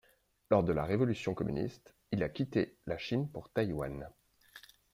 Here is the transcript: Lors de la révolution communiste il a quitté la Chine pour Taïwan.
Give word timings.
Lors 0.49 0.63
de 0.63 0.73
la 0.73 0.83
révolution 0.83 1.35
communiste 1.35 1.93
il 2.11 2.23
a 2.23 2.29
quitté 2.29 2.75
la 2.87 2.97
Chine 2.97 3.29
pour 3.29 3.51
Taïwan. 3.51 4.09